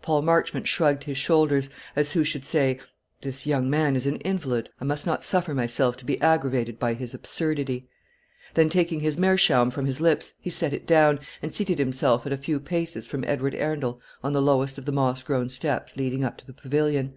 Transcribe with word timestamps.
Paul 0.00 0.22
Marchmont 0.22 0.66
shrugged 0.66 1.04
his 1.04 1.18
shoulders, 1.18 1.68
as 1.94 2.12
who 2.12 2.24
should 2.24 2.46
say, 2.46 2.80
"This 3.20 3.44
young 3.46 3.68
man 3.68 3.94
is 3.94 4.06
an 4.06 4.16
invalid. 4.22 4.70
I 4.80 4.84
must 4.86 5.04
not 5.04 5.22
suffer 5.22 5.52
myself 5.54 5.98
to 5.98 6.06
be 6.06 6.18
aggravated 6.22 6.78
by 6.78 6.94
his 6.94 7.12
absurdity." 7.12 7.86
Then 8.54 8.70
taking 8.70 9.00
his 9.00 9.18
meerschaum 9.18 9.70
from 9.70 9.84
his 9.84 10.00
lips, 10.00 10.32
he 10.40 10.48
set 10.48 10.72
it 10.72 10.86
down, 10.86 11.20
and 11.42 11.52
seated 11.52 11.78
himself 11.78 12.24
at 12.26 12.32
a 12.32 12.38
few 12.38 12.58
paces 12.58 13.06
from 13.06 13.22
Edward 13.24 13.54
Arundel 13.54 14.00
on 14.24 14.32
the 14.32 14.40
lowest 14.40 14.78
of 14.78 14.86
the 14.86 14.92
moss 14.92 15.22
grown 15.22 15.50
steps 15.50 15.94
leading 15.94 16.24
up 16.24 16.38
to 16.38 16.46
the 16.46 16.54
pavilion. 16.54 17.12